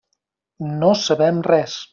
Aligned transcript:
No 0.79 0.91
sabem 1.05 1.45
res. 1.53 1.81